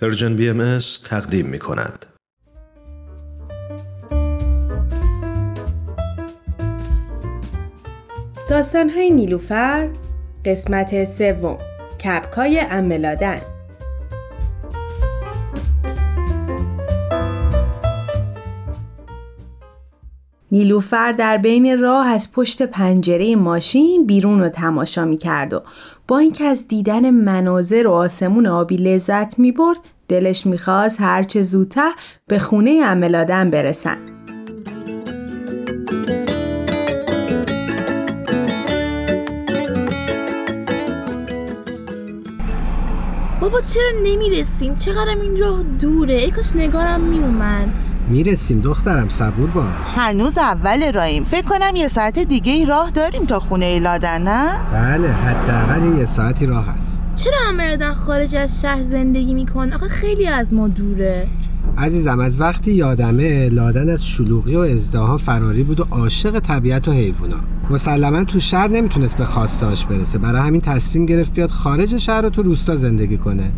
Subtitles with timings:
[0.00, 2.06] پرژن بی تقدیم می کند.
[8.94, 9.88] های نیلوفر
[10.44, 11.58] قسمت سوم
[12.04, 13.40] کپکای املادن
[20.52, 25.62] نیلوفر در بین راه از پشت پنجره ماشین بیرون رو تماشا می کرد و
[26.08, 29.78] با اینکه از دیدن مناظر و آسمون آبی لذت می برد
[30.08, 31.92] دلش می‌خواست هرچه زودتر
[32.26, 33.96] به خونه عملادن برسن.
[43.40, 49.64] بابا چرا نمی‌رسیم؟ چقدرم این راه دوره؟ ای کاش نگارم میومد می‌رسیم دخترم صبور باش.
[49.96, 51.24] هنوز اول راهیم.
[51.24, 56.06] فکر کنم یه ساعت دیگه ای راه داریم تا خونه لادن نه؟ بله حداقل یه
[56.06, 57.02] ساعتی راه هست.
[57.14, 61.26] چرا امردن خارج از شهر زندگی میکن؟ آخه خیلی از ما دوره.
[61.78, 66.92] عزیزم از وقتی یادمه لادن از شلوغی و ازدها فراری بود و عاشق طبیعت و
[66.92, 67.36] حیوونا.
[67.70, 70.18] مسلما تو شهر نمی‌تونست به خواستهاش برسه.
[70.18, 73.50] برای همین تصمیم گرفت بیاد خارج شهر و تو روستا زندگی کنه.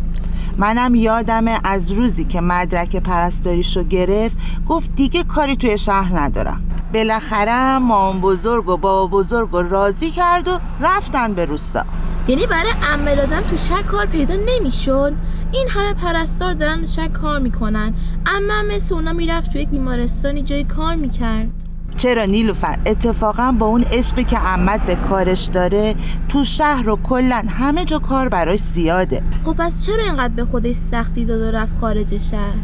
[0.57, 4.37] منم یادمه از روزی که مدرک پرستاریشو گرفت
[4.67, 6.61] گفت دیگه کاری توی شهر ندارم.
[6.93, 11.85] بالاخره مام بزرگ و بابا بزرگ و راضی کرد و رفتن به روستا.
[12.27, 15.13] یعنی برای عمل تو شهر کار پیدا نمی‌شد؟
[15.51, 17.93] این همه پرستار دارن تو شهر کار می‌کنن.
[18.25, 21.49] اما مثل اونا می‌رفت تو یک بیمارستانی جای کار می‌کرد.
[21.97, 25.95] چرا نیلوفر؟ اتفاقا با اون عشقی که عمت به کارش داره
[26.29, 29.23] تو شهر و کلا همه جا کار براش زیاده.
[29.43, 32.55] خب پس چرا اینقدر به خودش سختی داد و رفت خارج شهر؟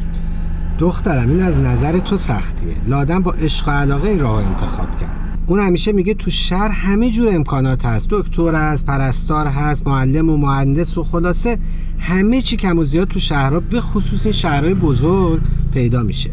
[0.79, 2.73] دخترم این از نظر تو سختیه.
[2.87, 5.15] لادن با عشق و علاقه این راه انتخاب کرد.
[5.47, 8.07] اون همیشه میگه تو شهر همه جور امکانات هست.
[8.09, 11.57] دکتر هست پرستار هست معلم و مهندس و خلاصه.
[11.99, 15.41] همه چی کم و زیاد تو شهرها به خصوص شهرهای بزرگ
[15.73, 16.29] پیدا میشه.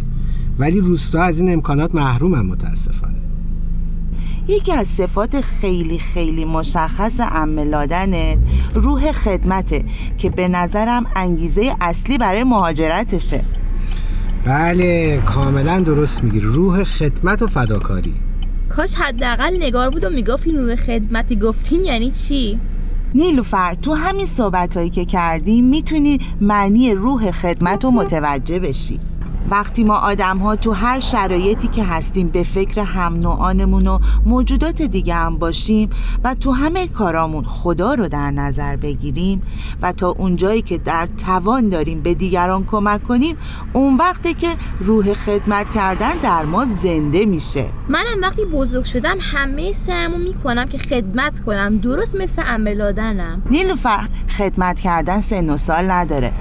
[0.59, 3.17] ولی روستا از این امکانات محروم هم متاسفانه.
[4.49, 8.39] یکی از صفات خیلی خیلی مشخص عملادنت
[8.75, 9.85] روح خدمته
[10.19, 13.45] که به نظرم انگیزه اصلی برای مهاجرتشه.
[14.45, 16.41] بله کاملا درست میگی.
[16.41, 18.15] روح خدمت و فداکاری.
[18.69, 22.61] کاش حداقل نگار بود و می‌گفت این روح خدمتی گفتین یعنی چی؟
[23.15, 29.01] نیلوفر تو همین صحبت هایی که کردیم می‌تونی معنی روح خدمت رو متوجه بشی.
[29.51, 34.83] وقتی ما آدم ها تو هر شرایطی که هستیم به فکر هم نوعانمون و موجودات
[34.83, 35.91] دیگه هم باشیم
[36.25, 39.43] و تو همه کارامون خدا رو در نظر بگیریم
[39.83, 43.37] و تا اونجایی که در توان داریم به دیگران کمک کنیم
[43.73, 44.49] اون وقتی که
[44.81, 47.67] روح خدمت کردن در ما زنده میشه.
[47.89, 54.09] منم وقتی بزرگ شدم همه سعیمو می‌کنم که خدمت کنم درست مثل عملادنم نیلوفر
[54.39, 56.33] خدمت کردن سن و سال نداره.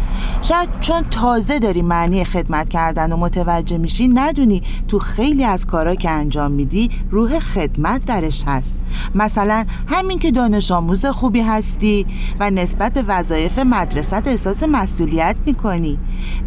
[0.42, 5.66] شاید چون تازه داری معنی خدمت کردن کردن و متوجه میشی ندونی تو خیلی از
[5.66, 8.78] کارا که انجام میدی روح خدمت درش هست.
[9.16, 12.06] مثلا همین که دانش آموز خوبی هستی
[12.39, 15.97] و نسبت به وظایف مدرسه احساس مسئولیت می‌کنی.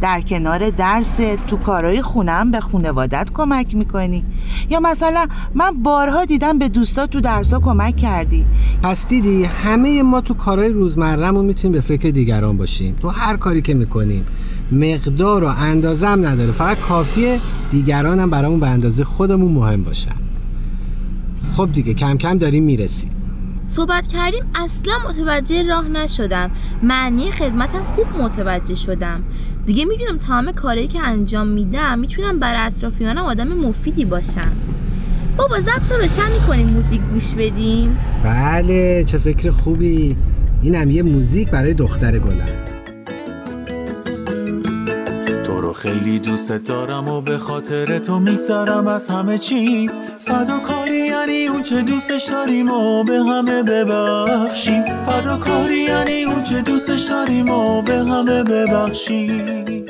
[0.01, 4.25] در کنار درس تو کارهای خونم به خونوادت کمک می‌کنی.
[4.71, 8.45] یا مثلا من بارها دیدم به دوستا تو درسا کمک کردی.
[8.83, 12.97] پس دیدی همه ما تو کارهای روزمرهمون می‌تونیم به فکر دیگران باشیم.
[13.03, 14.27] تو هر کاری که می‌کنیم
[14.73, 16.53] مقدار و اندازه هم نداره.
[16.53, 17.41] فقط کافیه
[17.71, 20.17] دیگران هم برامون به اندازه خودمون مهم باشن
[21.53, 23.11] خب دیگه کم کم داریم می‌رسیم.
[23.67, 26.51] صحبت کردیم اصلا متوجه راه نشدم.
[26.83, 29.23] معنی خدمتم خوب متوجه شدم.
[29.67, 34.53] دیگه می‌دونم تمام کاری که انجام میدم می‌تونم برای اطرافیانم آدم مفیدی باشم.
[35.37, 37.97] بابا ضبط روشن می‌کنیم موزیک گوش بدیم.
[38.25, 40.17] بله چه فکر خوبی.
[40.63, 42.68] اینم یه موزیک برای دختر گلم.
[45.79, 49.91] خیلی دوست دارم و به خاطر تو میگذرم از همه چی.
[50.19, 54.83] فداکاری یعنی اون چه دوستش داریم و به همه ببخشیم.
[55.07, 59.85] فداکاری یعنی اون چه دوستش داریم و به همه ببخشیم.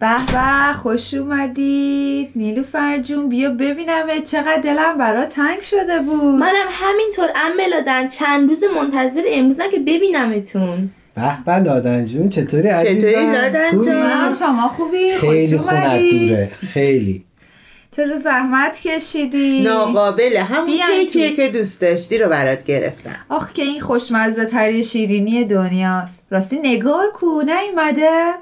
[0.00, 2.30] به به خوش اومدید.
[2.36, 6.40] نیلوفر جون بیا ببینم چقدر دلم برا تنگ شده بود.
[6.40, 7.28] منم همینطور.
[7.36, 10.90] ام لادن چند روز منتظر امروزم که ببینمتون.
[11.14, 16.50] به به لادن جون چطوری عزیزم؟ چطوری لادن جون شما خوبی؟ خیلی خونت دوره.
[16.72, 17.24] خیلی.
[17.90, 23.16] چرا زحمت کشیدی؟ ناقابله همون کیکیه که دوست داشتی رو برات گرفتم.
[23.28, 26.26] آخ که این خوشمزه تری شیرینی دنیاست.
[26.30, 28.34] راستی نگار کو نیومده؟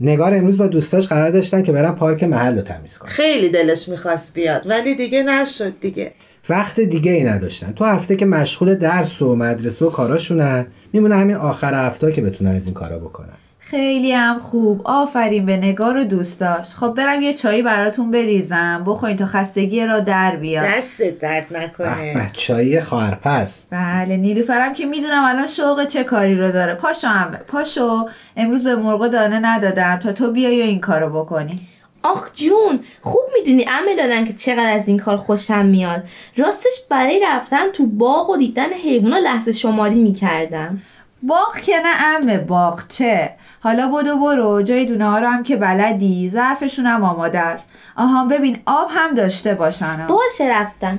[0.00, 3.10] نگار امروز با دوستاش قرار داشتن که برن پارک محل رو تمیز کنن.
[3.10, 6.12] خیلی دلش می‌خواست بیاد ولی دیگه نشد دیگه.
[6.48, 7.72] وقت دیگه ای نداشتن.
[7.72, 12.50] تو هفته که مشغول درس و مدرسه و کاراشونن میمونه همین آخر هفته که بتونن
[12.50, 13.28] از این کارا بکنن.
[13.70, 14.80] خیلی هم خوب.
[14.84, 16.74] آفرین به نگار و دوستاش.
[16.74, 18.84] خب برم یه چایی براتون بریزم.
[18.86, 20.64] بخورین تا خستگی را در بیاد.
[20.64, 22.30] دستت درد نکنه.
[22.32, 26.74] چایی خواهرپس بله نیلوفرم که می‌دونم الان شوق چه کاری رو داره.
[26.74, 28.08] پاشو هم پاشو.
[28.36, 29.96] امروز به مرغ دانه ندادم.
[29.96, 31.60] تا تو بیای و این کارو بکنی.
[32.02, 36.02] آخ جون خوب می‌دونی عمه دادن که چقدر از این کار خوشم میاد.
[36.36, 40.82] راستش برای رفتن تو باغ و دیدن حیوونا لحظه شماری می‌کردم.
[41.22, 43.30] باغ که نه امه باغ چه
[43.60, 48.24] حالا بدو برو جای دونه ها رو هم که بلدی ظرفشون هم آماده است آها
[48.24, 50.06] ببین آب هم داشته باشن.
[50.06, 50.98] باشه رفتم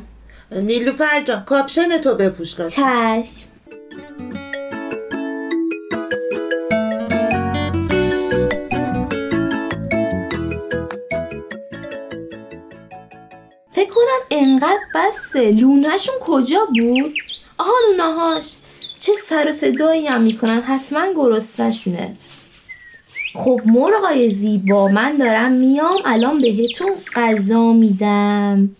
[0.51, 2.69] نیلوفر جان کاپشن تو بپوش لطفا.
[3.21, 3.47] چشم
[13.71, 17.13] فکر کنم انقدر بسه لونهشون کجا بود؟
[17.57, 18.55] آها لونهاش
[19.07, 22.13] چه سر و صدایی هم می‌کنن؟ حتما گرسنشونه
[23.35, 28.75] خب مرغای زیبا من دارم میام الان بهتون غذا میدم.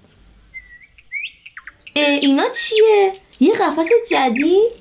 [1.96, 4.72] اینا چیه؟ یه قفس جدید؟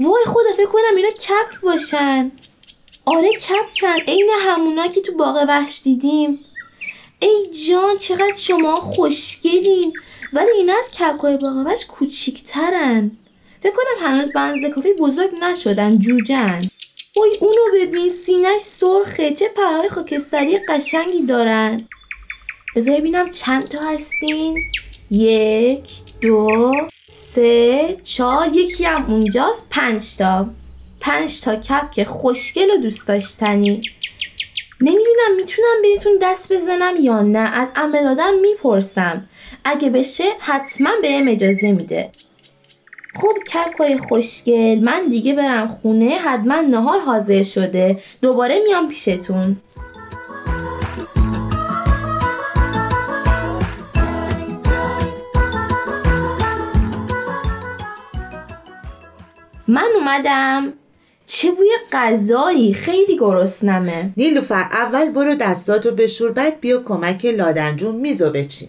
[0.00, 2.30] وای خدا فکر کنم اینا کپک باشن.
[3.04, 6.38] آره کپکن عین همونا که تو باغ وحش دیدیم.
[7.20, 9.92] ای جان چقدر شما خوشگلین.
[10.32, 13.10] ولی اینا از کپکای باغ وحش کوچیکترن.
[13.62, 16.60] فکر کنم هنوز بنز کافی بزرگ نشدن جوجن.
[17.16, 19.32] وای اونو ببین سینش سرخه.
[19.32, 21.86] چه پرهای خاکستری قشنگی دارن.
[22.76, 24.58] بذار ببینم چند تا هستین.
[25.10, 25.90] یک
[26.20, 26.72] دو
[27.12, 28.48] سه چهار.
[28.48, 29.66] یکی هم اونجاست.
[29.70, 30.46] پنج تا.
[31.00, 33.80] پنج تا کپک خوشگل و دوست داشتنی.
[34.80, 37.38] نمی‌دونم می‌تونم بهتون دست بزنم یا نه.
[37.38, 39.28] از عملادم می‌پرسم.
[39.64, 42.12] اگه بشه حتما بهم اجازه میده.
[43.14, 47.98] خب کپکای خوشگل من دیگه برم خونه حتما نهار حاضر شده.
[48.22, 49.56] دوباره میام پیشتون.
[59.68, 60.72] من اومدم.
[61.26, 64.12] چه بوی غذایی؟ خیلی گرسنمه.
[64.16, 68.68] نیلوفر اول برو دستاتو بشور بعد بیا کمک لادنجون میزو بچین.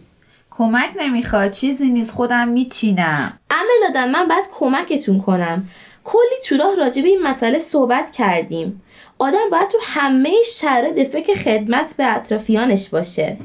[0.51, 3.39] کمک نمی‌خواد چیزی نیست خودم میچینم.
[3.49, 5.67] عمل دادن من باید کمکتون کنم.
[6.03, 8.81] کلی تو راه راجع به این مسئله صحبت کردیم.
[9.19, 13.37] آدم باید تو همه شرایط به فکر خدمت به اطرافیانش باشه.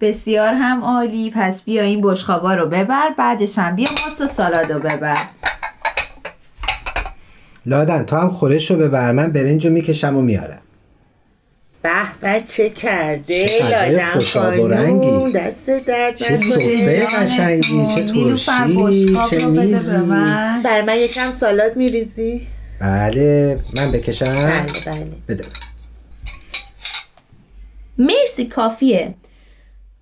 [0.00, 1.32] بسیار هم عالی.
[1.34, 5.18] پس بیا این بشخابا رو ببر بعدش هم بیا ماست و سالادو ببر.
[7.66, 9.12] لادن تو هم خورش رو ببر.
[9.12, 10.60] من برنج رو می‌کشم و میارم.
[11.86, 13.46] به به چه کرده؟
[14.32, 15.32] خانوم رنگی.
[15.32, 17.06] دست درد چه جانتون.
[17.06, 20.62] قشنگی چه ترشی چه رو بده به میزی؟ من.
[20.62, 22.46] بر من یکم سالاد میریزی؟
[22.80, 24.24] بله من بکشم.
[24.34, 25.06] بله بله.
[25.28, 25.44] بده.
[27.98, 29.14] مرسی کافیه.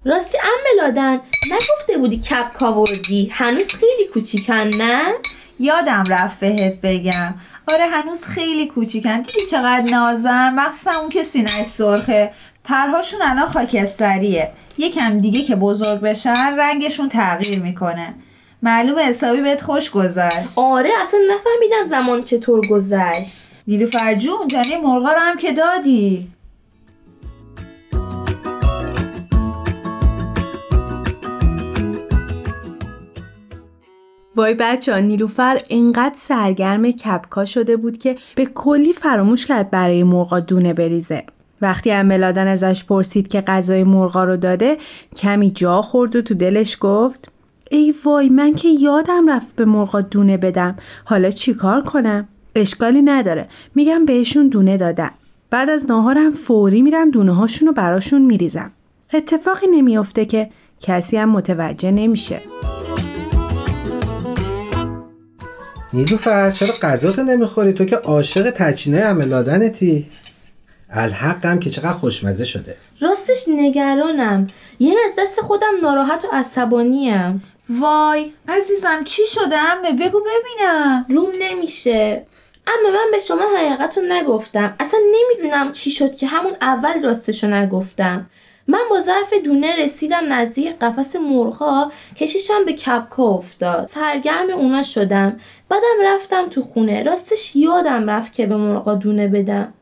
[0.05, 1.21] راستی ام لادن
[1.53, 5.03] نگفته بودی کپ کاوردی هنوز خیلی کوچیکن نه؟
[5.61, 7.35] یادم رفت بهت بگم.
[7.69, 9.21] آره هنوز خیلی کوچیکن.
[9.21, 12.31] دیدی چقدر نازم؟ مخصوصا اون که سینهش سرخه.
[12.65, 14.53] پرهاشون الان خاکستریه.
[14.79, 18.15] یکم دیگه که بزرگ بشن رنگشون تغییر می‌کنه.
[18.62, 20.53] معلومه حسابی بهت خوش گذشت.
[20.59, 23.51] آره اصلا نفهمیدم زمان چطور گذشت.
[23.67, 26.29] نیلوفر جون جانی مرغا رو هم که دادی؟
[34.36, 40.03] وای بچه ها نیلوفر انقدر سرگرم کپکا شده بود که به کلی فراموش کرد برای
[40.03, 41.24] مرغا دونه بریزه.
[41.60, 44.76] وقتی املادن ازش پرسید که غذای مرغا رو داده
[45.17, 47.32] کمی جا خورد و تو دلش گفت
[47.70, 50.76] ای وای من که یادم رفت به مرغا دونه بدم.
[51.05, 53.48] حالا چیکار کنم؟ اشکالی نداره.
[53.74, 55.10] میگم بهشون دونه دادم.
[55.50, 58.72] بعد از ناهارم فوری میرم دونه هاشون رو براشون میریزم.
[59.14, 60.50] اتفاقی نمیافته که
[60.81, 62.54] کسی هم متوجه نمیشه.
[65.94, 70.06] نیلوفر چرا غذا تو نمی‌خوری؟ تو که عاشق تچینای عملادنتی
[70.91, 72.77] الحقم که چقدر خوشمزه شده.
[73.01, 74.46] راستش نگرانم.
[74.81, 77.43] یعنی از دست خودم ناراحت و عصبانیم.
[77.69, 81.06] وای عزیزم چی شده؟ امه بگو ببینم.
[81.08, 82.24] روم نمیشه.
[82.67, 84.75] اما من به شما حقیقت رو نگفتم.
[84.81, 88.27] اصلا نمی‌دونم چی شد که همون اول راستش رو نگفتم.
[88.69, 93.89] من با ظرف دونه رسیدم نزدیک قفس مرغها کششم به کپکا افتاد.
[93.89, 95.41] سرگرم اونا شدم.
[95.69, 97.03] بعدم رفتم تو خونه.
[97.03, 99.75] راستش یادم رفت که به مرغا دونه بدم.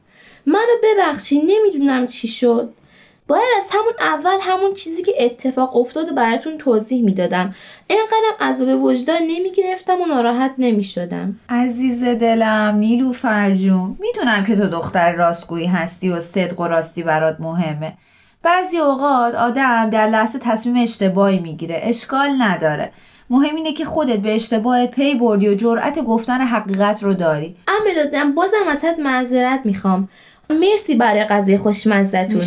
[0.47, 2.73] منو ببخشی نمی‌دونم چی شد.
[3.33, 7.55] باید از همون اول همون چیزی که اتفاق افتاد و براتون توضیح می‌دادم.
[7.87, 11.37] اینقدرم عذاب وجدان نمی‌گرفتم و ناراحت نمی‌شدم.
[11.49, 17.37] عزیز دلم نیلو فرجون می‌دونم که تو دختر راستگویی هستی و صدق و راستی برات
[17.41, 17.93] مهمه.
[18.43, 22.93] بعضی اوقات آدم در لحظه تصمیم اشتباهی می‌گیره اشکال نداره.
[23.33, 27.57] مهم اینه که خودت به اشتباهت پی بردی و جرأت گفتن حقیقت رو داری.
[27.97, 30.09] دادم بازم ازت معذرت می‌خوام.
[30.51, 32.43] مرسی برای قضیه خوشمزتون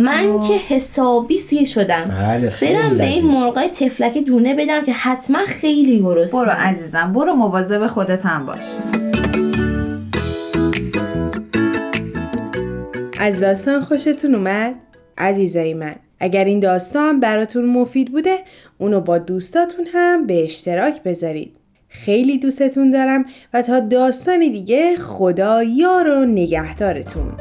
[0.00, 2.04] من که حسابی سیر شدم.
[2.04, 3.26] بله خیلی برم به این.
[3.26, 8.64] مرغای تفلک دونه بدم که حتما خیلی گرسنه برو عزیزم برو مواظب خودت هم باش.
[13.20, 14.74] از داستان خوشتون اومد؟
[15.18, 15.94] عزیزای من.
[16.20, 18.38] اگر این داستان براتون مفید بوده
[18.78, 21.56] اونو با دوستاتون هم به اشتراک بذارید.
[21.88, 27.32] خیلی دوستتون دارم و تا داستانی دیگه خدا یار و نگهدارتون.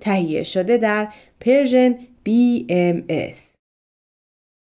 [0.00, 1.08] تهیه شده در
[1.40, 1.94] پرژن
[2.28, 3.53] BMS